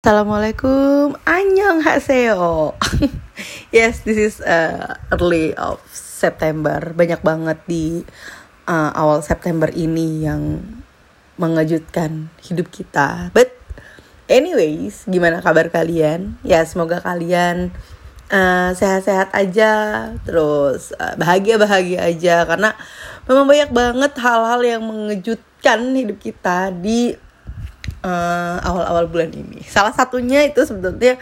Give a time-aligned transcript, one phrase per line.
[0.00, 2.72] Assalamualaikum, Annyeong Haseo.
[3.76, 6.96] yes, this is uh, early of September.
[6.96, 8.00] Banyak banget di
[8.64, 10.64] uh, awal September ini yang
[11.36, 13.28] mengejutkan hidup kita.
[13.36, 13.52] But
[14.24, 16.40] anyways, gimana kabar kalian?
[16.48, 17.68] Ya, semoga kalian
[18.32, 22.72] uh, sehat-sehat aja, terus uh, bahagia-bahagia aja karena
[23.28, 27.20] memang banyak banget hal-hal yang mengejutkan hidup kita di
[28.04, 29.64] eh, awal-awal bulan ini.
[29.64, 31.20] Salah satunya itu sebetulnya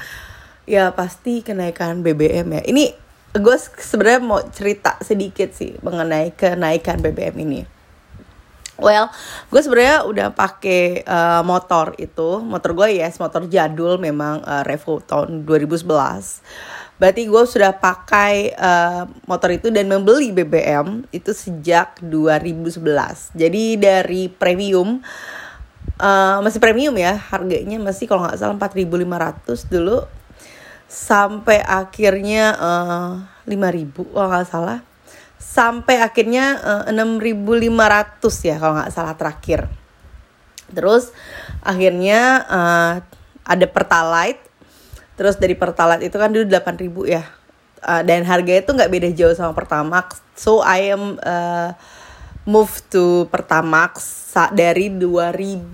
[0.69, 2.63] ya pasti kenaikan BBM ya.
[2.69, 2.85] Ini
[3.39, 7.61] gue sebenarnya mau cerita sedikit sih mengenai kenaikan BBM ini.
[8.79, 9.11] Well,
[9.51, 15.03] gue sebenarnya udah pakai uh, motor itu, motor gue yes, motor jadul memang uh, Revo
[15.03, 15.83] tahun 2011.
[16.99, 23.35] Berarti gue sudah pakai uh, motor itu dan membeli BBM itu sejak 2011.
[23.35, 25.03] Jadi dari premium
[25.97, 30.05] uh, masih premium ya harganya masih kalau nggak salah 4.500 dulu
[30.89, 33.13] sampai akhirnya uh,
[33.45, 34.79] eh, 5.000 kalau nggak salah.
[35.39, 39.69] Sampai akhirnya uh, eh, 6.500 ya kalau nggak salah terakhir.
[40.73, 41.13] Terus
[41.61, 42.93] akhirnya uh,
[43.45, 44.41] ada pertalite.
[45.21, 47.25] Terus dari pertalite itu kan dulu 8.000 ya.
[47.79, 50.25] Uh, dan harganya itu nggak beda jauh sama pertamax.
[50.35, 51.77] So I am uh,
[52.49, 54.25] move to Pertamax
[54.57, 55.69] dari 2000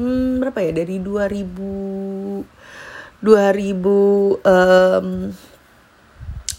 [0.00, 0.72] hmm, berapa ya?
[0.72, 5.28] Dari 2000 2000 um,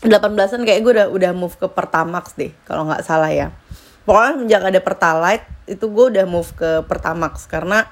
[0.05, 3.49] 18-an kayak gue udah udah move ke Pertamax deh kalau nggak salah ya.
[4.05, 7.89] Pokoknya sejak ada Pertalite itu gue udah move ke Pertamax karena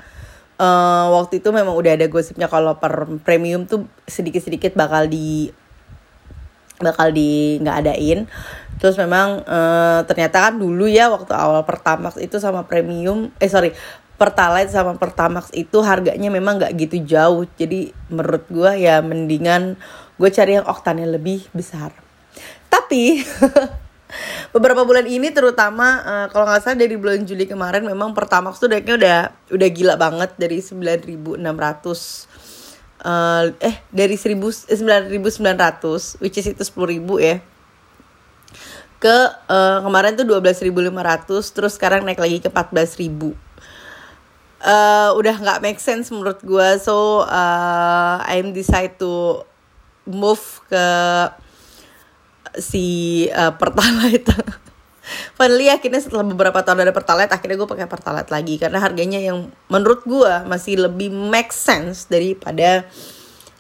[0.62, 5.50] uh, waktu itu memang udah ada gosipnya kalau per premium tuh sedikit-sedikit bakal di
[6.84, 8.28] bakal di nggak adain.
[8.78, 13.72] Terus memang uh, ternyata kan dulu ya waktu awal pertamax itu sama premium eh sorry
[14.20, 17.48] pertalite sama pertamax itu harganya memang nggak gitu jauh.
[17.56, 19.80] Jadi menurut gue ya mendingan
[20.20, 21.95] gue cari yang oktannya lebih besar.
[22.67, 23.23] Tapi
[24.53, 28.69] beberapa bulan ini terutama uh, kalau nggak salah dari bulan Juli kemarin memang pertamax tuh
[28.69, 29.18] naiknya udah
[29.50, 31.41] udah gila banget dari 9.600
[33.03, 35.19] uh, eh dari 1900 eh,
[36.24, 37.38] which is itu 10.000 ya
[39.03, 39.18] ke
[39.52, 43.36] uh, kemarin tuh 12.500 terus sekarang naik lagi ke 14.000
[44.63, 49.44] uh, udah nggak make sense menurut gue so uh, I'm decide to
[50.08, 50.88] move ke
[52.59, 54.31] si uh, pertalite
[55.33, 58.55] finally akhirnya setelah beberapa tahun ada pertalite akhirnya gue pakai pertalite lagi.
[58.61, 62.85] Karena harganya yang menurut gue masih lebih make sense daripada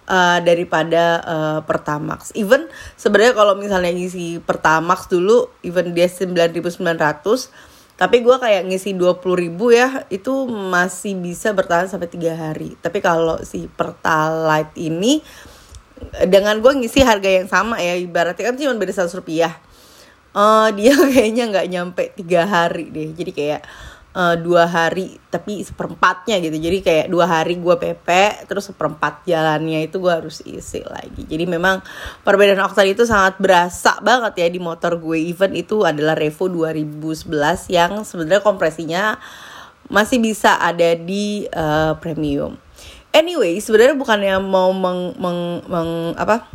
[0.07, 2.31] uh, daripada uh, Pertamax.
[2.37, 9.21] Even sebenarnya kalau misalnya ngisi Pertamax dulu even dia 9.900 tapi gue kayak ngisi 20
[9.37, 12.73] ribu ya itu masih bisa bertahan sampai tiga hari.
[12.81, 15.21] Tapi kalau si pertalite ini
[16.27, 19.55] dengan gue ngisi harga yang sama ya ibaratnya kan cuma beda seratus rupiah
[20.33, 23.09] uh, dia kayaknya nggak nyampe tiga hari deh.
[23.13, 23.61] Jadi kayak
[24.13, 26.57] uh, dua hari tapi seperempatnya gitu.
[26.57, 28.07] Jadi kayak dua hari gue PP
[28.47, 31.25] terus seperempat jalannya itu gue harus isi lagi.
[31.25, 31.81] Jadi memang
[32.21, 35.17] perbedaan oktan itu sangat berasa banget ya di motor gue.
[35.17, 39.17] Even itu adalah Revo 2011 yang sebenarnya kompresinya
[39.91, 42.55] masih bisa ada di uh, premium.
[43.13, 46.49] Anyway sebenarnya bukannya mau meng, meng, meng apa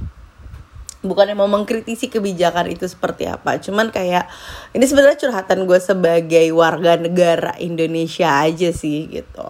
[0.99, 3.63] bukannya mau mengkritisi kebijakan itu seperti apa.
[3.63, 4.27] Cuman kayak
[4.75, 9.47] ini sebenarnya curhatan gue sebagai warga negara Indonesia aja sih gitu.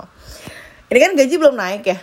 [0.89, 1.99] Ini kan gaji belum naik ya.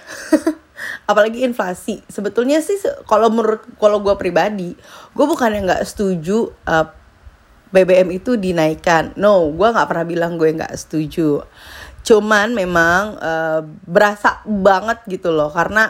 [1.10, 2.02] Apalagi inflasi.
[2.10, 4.74] Sebetulnya sih kalau menurut kalau gue pribadi
[5.14, 6.88] gue bukannya nggak setuju uh, eh,
[7.70, 9.14] BBM itu dinaikkan.
[9.18, 11.46] No gue nggak pernah bilang gue nggak setuju.
[12.06, 15.50] Cuman memang uh, berasa banget gitu loh.
[15.54, 15.90] Karena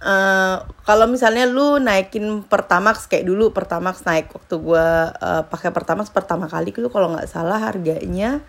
[0.00, 6.08] Uh, kalau misalnya lu naikin pertamax kayak dulu pertamax naik waktu gue uh, pakai pertamax
[6.08, 8.40] pertama kali lu kalau nggak salah harganya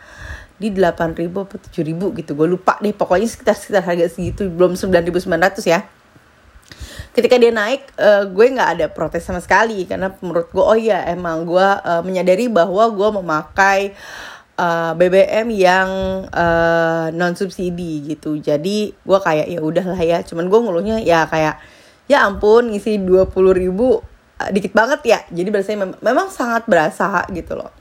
[0.55, 2.39] di delapan ribu atau tujuh ribu gitu.
[2.39, 5.83] Gue lupa deh pokoknya sekitar sekitar harga segitu belum sembilan ribu sembilan ratus ya.
[7.11, 11.03] Ketika dia naik uh, gue nggak ada protes sama sekali karena menurut gue oh iya
[11.11, 13.91] emang gue uh, menyadari bahwa gue memakai
[14.57, 15.89] uh, eh, BBM yang
[16.27, 18.39] uh, eh, non subsidi gitu.
[18.41, 20.19] Jadi gue kayak ya udahlah ya.
[20.25, 21.61] Cuman gue ngeluhnya ya kayak
[22.09, 24.01] ya ampun ngisi dua puluh ribu
[24.41, 25.19] uh, dikit banget ya.
[25.31, 27.71] Jadi berasa mem memang sangat berasa gitu loh.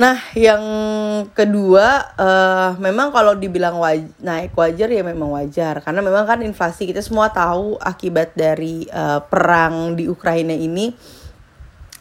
[0.00, 0.64] Nah, yang
[1.36, 6.88] kedua, uh, memang kalau dibilang waj naik wajar ya memang wajar, karena memang kan inflasi
[6.88, 10.96] kita semua tahu akibat dari uh, perang di Ukraina ini,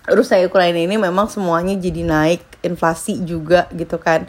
[0.08, 4.28] Rusia Ukraina ini memang semuanya jadi naik inflasi juga gitu kan.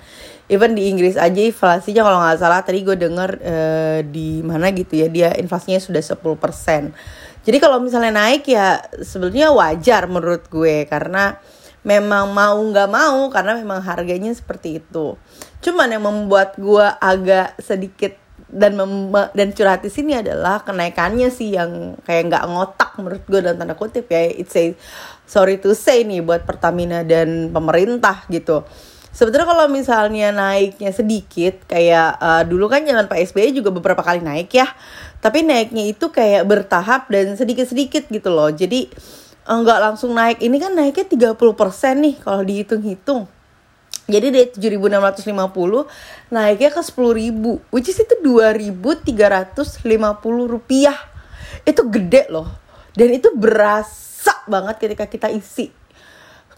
[0.51, 4.99] Even di Inggris aja inflasinya kalau nggak salah tadi gue denger uh, di mana gitu
[4.99, 6.91] ya dia inflasinya sudah 10%
[7.41, 11.41] jadi kalau misalnya naik ya sebenarnya wajar menurut gue karena
[11.81, 15.17] memang mau nggak mau karena memang harganya seperti itu.
[15.65, 18.13] Cuman yang membuat gue agak sedikit
[18.51, 23.41] dan mem dan curhat di sini adalah kenaikannya sih yang kayak nggak ngotak menurut gue
[23.41, 24.27] dalam tanda kutip ya.
[24.27, 24.75] It's a
[25.25, 28.67] sorry to say nih buat Pertamina dan pemerintah gitu.
[29.11, 34.23] Sebetulnya kalau misalnya naiknya sedikit kayak uh, dulu kan jangan Pak SBY juga beberapa kali
[34.23, 34.71] naik ya.
[35.19, 38.51] Tapi naiknya itu kayak bertahap dan sedikit-sedikit gitu loh.
[38.51, 38.91] Jadi
[39.47, 40.39] nggak langsung naik.
[40.39, 41.35] Ini kan naiknya 30%
[41.99, 43.40] nih kalau dihitung-hitung
[44.11, 49.07] jadi dari 7.650 naiknya ke 10.000 which is itu 2.350
[50.51, 50.99] rupiah.
[51.63, 52.51] Itu gede loh.
[52.91, 55.71] Dan itu berasa banget ketika kita isi.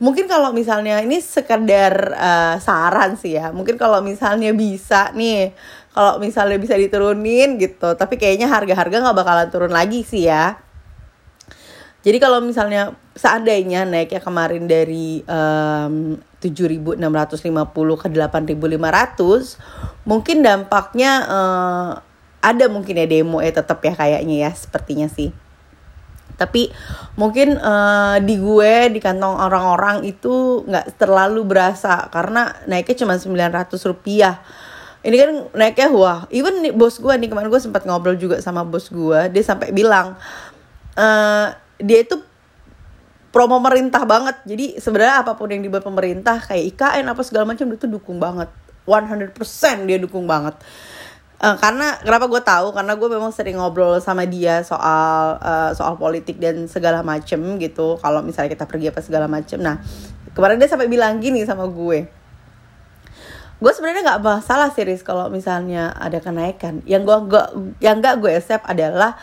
[0.02, 3.54] Mungkin kalau misalnya ini sekedar uh, saran sih ya.
[3.54, 5.54] Mungkin kalau misalnya bisa nih,
[5.94, 7.94] kalau misalnya bisa diturunin gitu.
[7.94, 10.58] Tapi kayaknya harga-harga nggak bakalan turun lagi sih ya.
[12.02, 16.98] Jadi kalau misalnya seandainya naiknya kemarin dari um, 7.650
[18.02, 21.90] ke 8.500 mungkin dampaknya uh,
[22.42, 25.30] ada mungkin ya demo ya tetap ya kayaknya ya sepertinya sih.
[26.34, 26.74] Tapi
[27.14, 33.70] mungkin uh, di gue di kantong orang-orang itu nggak terlalu berasa karena naiknya cuma 900
[33.86, 34.42] rupiah.
[35.06, 38.66] Ini kan naiknya wah even nih, bos gue nih kemarin gue sempat ngobrol juga sama
[38.66, 40.18] bos gue dia sampai bilang
[40.98, 41.46] uh,
[41.78, 42.22] dia itu
[43.32, 44.36] pro pemerintah banget.
[44.44, 48.52] Jadi sebenarnya apa pun yang dibuat pemerintah kayak IKN apa segala macam itu dukung banget.
[48.84, 49.34] 100%
[49.88, 50.54] dia dukung banget.
[51.42, 52.70] Uh, karena kenapa gue tahu?
[52.70, 57.98] Karena gue memang sering ngobrol sama dia soal uh, soal politik dan segala macem gitu.
[57.98, 59.58] Kalau misalnya kita pergi apa segala macem.
[59.58, 59.82] Nah
[60.38, 62.06] kemarin dia sampai bilang gini sama gue.
[63.62, 66.82] Gue sebenarnya nggak masalah serius kalau misalnya ada kenaikan.
[66.86, 67.48] Yang gue gak
[67.82, 69.18] yang nggak gue accept adalah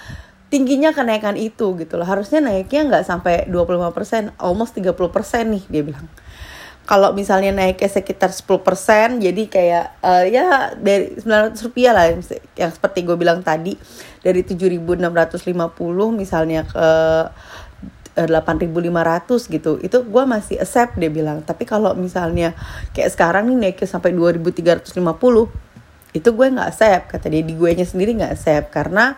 [0.50, 2.06] tingginya kenaikan itu gitu loh.
[2.06, 4.98] Harusnya naiknya nggak sampai 25% almost 30%
[5.46, 6.06] nih dia bilang.
[6.90, 12.10] Kalau misalnya naiknya sekitar 10% jadi kayak uh, ya dari 900 rupiah lah
[12.58, 13.78] yang seperti gue bilang tadi.
[14.20, 14.98] Dari 7.650
[16.12, 16.90] misalnya ke
[18.20, 21.46] 8.500 gitu itu gue masih accept dia bilang.
[21.46, 22.58] Tapi kalau misalnya
[22.98, 24.98] kayak sekarang nih naiknya sampai 2.350
[26.18, 27.06] itu gue nggak accept.
[27.14, 28.74] Kata dia di gue nya sendiri nggak accept.
[28.74, 29.14] Karena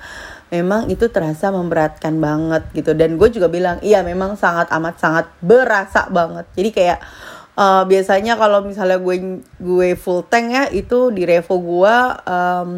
[0.52, 2.92] memang itu terasa memberatkan banget gitu.
[2.92, 6.46] Dan gue juga bilang iya memang sangat amat sangat berasa banget.
[6.54, 7.00] Jadi kayak
[7.56, 11.96] uh, biasanya kalau misalnya gue gue full tank ya itu di revo gue
[12.28, 12.70] um,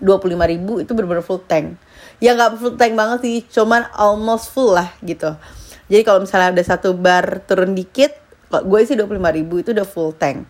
[0.00, 1.76] dua puluh lima ribu itu bener-bener full tank.
[2.24, 5.36] Ya nggak full tank banget sih cuman almost full lah gitu.
[5.92, 8.16] Jadi kalau misalnya ada satu bar turun dikit
[8.48, 10.48] gue sih dua puluh lima ribu itu udah full tank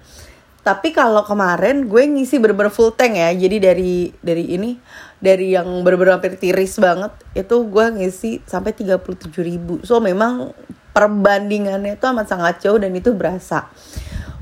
[0.62, 3.35] tapi kalau kemarin gue ngisi bener-bener full tank ya.
[3.35, 4.79] Jadi dari dari ini
[5.19, 9.82] dari yang bener-bener hampir tiris banget itu gue ngisi sampai 37 ribu.
[9.82, 10.55] So memang
[10.94, 13.67] perbandingannya itu amat sangat jauh dan itu berasa.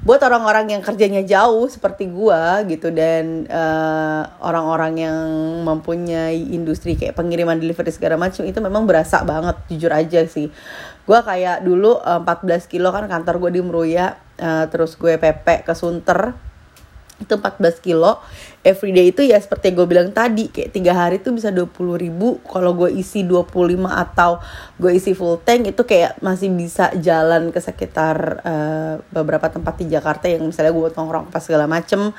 [0.01, 2.43] Buat orang-orang yang kerjanya jauh seperti gue
[2.73, 5.25] gitu dan eh, orang-orang yang
[5.65, 10.53] mempunyai industri kayak pengiriman delivery segala macam itu memang berasa banget jujur aja sih.
[11.05, 15.21] Gue kayak dulu uh, eh, 14 kilo kan kantor gue di Meruya uh, terus gue
[15.21, 16.51] pepe ke Sunter
[17.21, 18.19] itu 14 kilo.
[18.65, 21.69] Everyday itu ya seperti gue bilang tadi kayak tiga hari tuh bisa 20
[22.01, 22.41] ribu.
[22.49, 23.53] Kalau gue isi 25
[23.87, 24.41] atau
[24.81, 29.93] gue isi full tank itu kayak masih bisa jalan ke sekitar uh, beberapa tempat di
[29.93, 32.11] Jakarta yang misalnya gue nongkrong pas segala macem.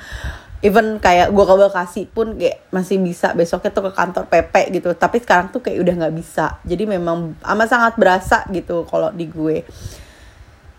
[0.62, 4.94] Even kayak gue ke Bekasi pun kayak masih bisa besoknya tuh ke kantor PP gitu.
[4.94, 6.62] Tapi sekarang tuh kayak udah nggak bisa.
[6.62, 9.66] Jadi memang amat sangat berasa gitu kalau di gue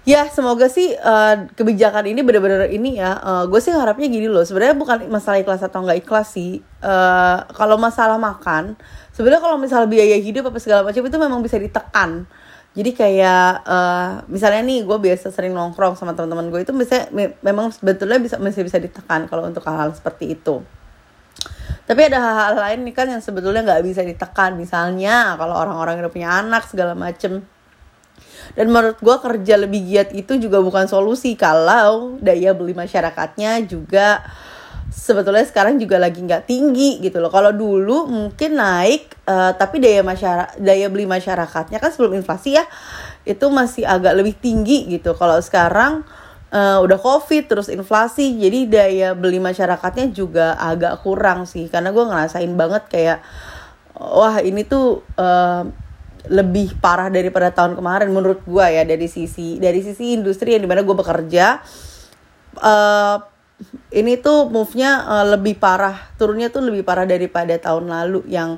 [0.03, 3.23] Ya semoga sih uh, kebijakan ini benar-benar ini ya.
[3.23, 4.43] Uh, gue sih harapnya gini loh.
[4.43, 6.59] Sebenarnya bukan masalah ikhlas atau nggak ikhlas sih.
[6.83, 8.75] Uh, kalau masalah makan,
[9.15, 12.27] sebenarnya kalau misalnya biaya hidup apa segala macam itu memang bisa ditekan.
[12.75, 17.39] Jadi kayak uh, misalnya nih gue biasa sering nongkrong sama teman-teman gue itu bisa me
[17.39, 20.59] memang sebetulnya bisa masih bisa ditekan kalau untuk hal-hal seperti itu.
[21.87, 24.59] Tapi ada hal-hal lain nih kan yang sebetulnya nggak bisa ditekan.
[24.59, 27.45] Misalnya kalau orang-orang yang udah punya anak segala macem
[28.53, 34.21] dan menurut gue kerja lebih giat itu juga bukan solusi kalau daya beli masyarakatnya juga
[34.93, 37.33] sebetulnya sekarang juga lagi nggak tinggi gitu loh.
[37.33, 42.65] Kalau dulu mungkin naik, uh, tapi daya masyarakat, daya beli masyarakatnya kan sebelum inflasi ya
[43.25, 45.17] itu masih agak lebih tinggi gitu.
[45.17, 46.05] Kalau sekarang
[46.53, 51.65] uh, udah covid terus inflasi, jadi daya beli masyarakatnya juga agak kurang sih.
[51.73, 53.19] Karena gue ngerasain banget kayak
[53.97, 55.65] wah ini tuh uh,
[56.31, 60.69] lebih parah daripada tahun kemarin menurut gue ya dari sisi dari sisi industri yang di
[60.71, 61.59] mana gue bekerja
[62.63, 63.17] uh,
[63.91, 68.55] ini tuh move-nya uh, lebih parah turunnya tuh lebih parah daripada tahun lalu yang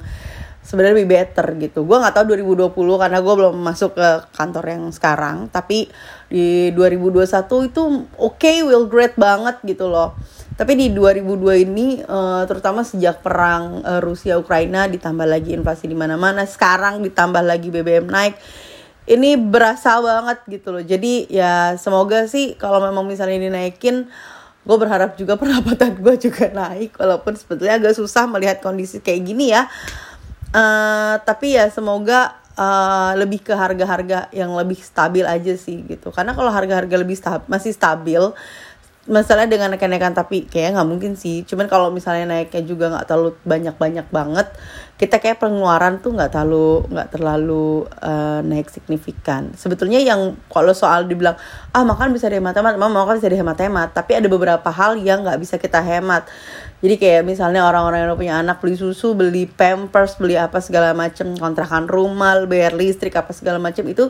[0.66, 1.86] sebenarnya lebih better gitu.
[1.86, 5.90] Gue nggak tahu 2020 karena gue belum masuk ke kantor yang sekarang tapi
[6.26, 7.84] di 2021 itu
[8.18, 10.18] oke okay, will great banget gitu loh
[10.56, 16.00] tapi di 2002 ini uh, terutama sejak perang uh, Rusia Ukraina ditambah lagi invasi di
[16.00, 18.40] mana-mana, sekarang ditambah lagi BBM naik.
[19.06, 20.82] Ini berasa banget gitu loh.
[20.82, 24.08] Jadi ya semoga sih kalau memang misalnya ini naikin
[24.66, 29.52] gue berharap juga pendapatan gue juga naik walaupun sebetulnya agak susah melihat kondisi kayak gini
[29.52, 29.68] ya.
[30.56, 36.16] Uh, tapi ya semoga uh, lebih ke harga-harga yang lebih stabil aja sih gitu.
[36.16, 38.24] Karena kalau harga-harga lebih stab masih stabil
[39.06, 41.46] masalah dengan kenaikan tapi kayak nggak mungkin sih.
[41.46, 44.50] Cuman kalau misalnya naiknya juga nggak terlalu banyak banyak banget
[44.96, 49.54] kita kayak pengeluaran tuh nggak terlalu nggak terlalu uh, naik signifikan.
[49.54, 51.38] Sebetulnya yang kalau soal dibilang
[51.70, 52.82] ah makan bisa dihemat-hemat.
[52.82, 56.26] Mau makan bisa dihemat-hemat tapi ada beberapa hal yang nggak bisa kita hemat.
[56.82, 61.38] Jadi kayak misalnya orang-orang yang punya anak beli susu beli pampers beli apa segala macam
[61.38, 64.10] kontrakan rumah bayar listrik apa segala macam itu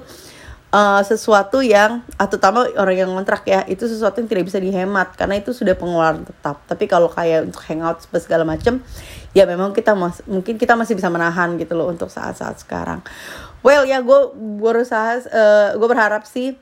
[0.75, 5.15] uh, sesuatu yang atau terutama orang yang kontrak ya itu sesuatu yang tidak bisa dihemat
[5.15, 6.59] karena itu sudah pengeluaran tetap.
[6.67, 8.83] Tapi kalau kayak untuk hangout segala macam
[9.31, 12.99] ya memang kita mas mungkin kita masih bisa menahan gitu loh untuk saat-saat sekarang.
[13.63, 16.59] Well ya gue berusaha uh, gue berharap sih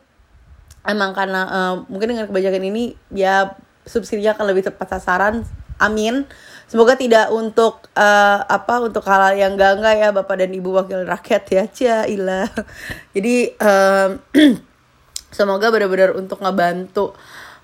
[0.86, 5.44] emang karena uh, mungkin dengan kebijakan ini ya subsidinya akan lebih tepat sasaran
[5.80, 6.26] amin.
[6.68, 11.06] Semoga tidak untuk uh, apa untuk hal, -hal yang enggak ya bapak dan ibu wakil
[11.06, 11.64] rakyat ya.
[11.70, 12.50] Cia ilah
[13.16, 14.10] jadi um,
[15.38, 17.14] semoga benar-benar untuk ngebantu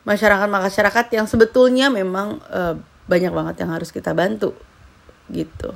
[0.06, 2.78] masyarakat masyarakat yang sebetulnya memang uh,
[3.10, 4.54] banyak banget yang harus kita bantu
[5.30, 5.74] gitu